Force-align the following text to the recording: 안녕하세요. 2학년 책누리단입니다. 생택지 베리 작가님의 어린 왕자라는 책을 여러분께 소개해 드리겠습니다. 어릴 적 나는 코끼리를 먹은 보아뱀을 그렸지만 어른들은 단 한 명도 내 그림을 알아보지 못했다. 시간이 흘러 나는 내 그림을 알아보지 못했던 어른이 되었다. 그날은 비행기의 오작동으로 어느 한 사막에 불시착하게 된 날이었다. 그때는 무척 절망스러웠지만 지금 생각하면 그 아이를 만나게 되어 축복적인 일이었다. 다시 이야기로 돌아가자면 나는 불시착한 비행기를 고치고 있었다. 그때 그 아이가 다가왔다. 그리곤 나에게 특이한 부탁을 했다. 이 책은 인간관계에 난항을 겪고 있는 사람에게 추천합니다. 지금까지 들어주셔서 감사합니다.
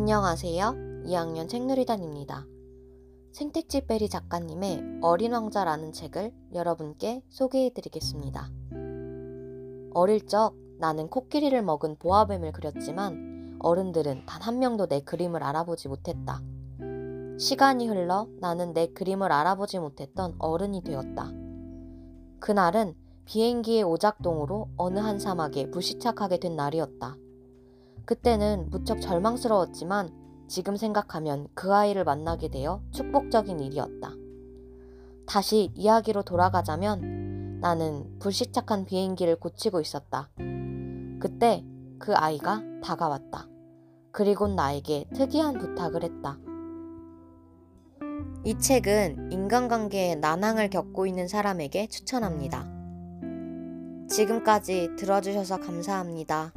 안녕하세요. 0.00 0.74
2학년 1.06 1.48
책누리단입니다. 1.48 2.46
생택지 3.32 3.84
베리 3.84 4.08
작가님의 4.08 5.00
어린 5.02 5.32
왕자라는 5.32 5.92
책을 5.92 6.32
여러분께 6.54 7.24
소개해 7.28 7.70
드리겠습니다. 7.74 8.48
어릴 9.92 10.24
적 10.28 10.54
나는 10.78 11.08
코끼리를 11.08 11.60
먹은 11.62 11.96
보아뱀을 11.98 12.52
그렸지만 12.52 13.58
어른들은 13.58 14.24
단 14.24 14.40
한 14.40 14.60
명도 14.60 14.86
내 14.86 15.00
그림을 15.00 15.42
알아보지 15.42 15.88
못했다. 15.88 16.40
시간이 17.36 17.88
흘러 17.88 18.28
나는 18.40 18.72
내 18.72 18.86
그림을 18.86 19.32
알아보지 19.32 19.80
못했던 19.80 20.36
어른이 20.38 20.84
되었다. 20.84 21.32
그날은 22.38 22.94
비행기의 23.24 23.82
오작동으로 23.82 24.68
어느 24.76 25.00
한 25.00 25.18
사막에 25.18 25.72
불시착하게 25.72 26.38
된 26.38 26.54
날이었다. 26.54 27.16
그때는 28.08 28.70
무척 28.70 29.02
절망스러웠지만 29.02 30.08
지금 30.48 30.76
생각하면 30.76 31.46
그 31.52 31.74
아이를 31.74 32.04
만나게 32.04 32.48
되어 32.48 32.80
축복적인 32.90 33.60
일이었다. 33.60 34.14
다시 35.26 35.70
이야기로 35.74 36.22
돌아가자면 36.22 37.60
나는 37.60 38.18
불시착한 38.18 38.86
비행기를 38.86 39.38
고치고 39.38 39.82
있었다. 39.82 40.30
그때 41.20 41.66
그 41.98 42.14
아이가 42.14 42.62
다가왔다. 42.82 43.46
그리곤 44.10 44.56
나에게 44.56 45.04
특이한 45.14 45.58
부탁을 45.58 46.02
했다. 46.02 46.38
이 48.42 48.58
책은 48.58 49.32
인간관계에 49.32 50.14
난항을 50.14 50.70
겪고 50.70 51.06
있는 51.06 51.28
사람에게 51.28 51.88
추천합니다. 51.88 52.72
지금까지 54.08 54.96
들어주셔서 54.96 55.58
감사합니다. 55.58 56.54